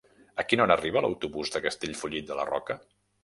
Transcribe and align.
A 0.43 0.45
quina 0.51 0.63
hora 0.63 0.77
arriba 0.79 1.03
l'autobús 1.05 1.53
de 1.57 1.63
Castellfollit 1.67 2.31
de 2.31 2.39
la 2.41 2.47
Roca? 2.53 2.79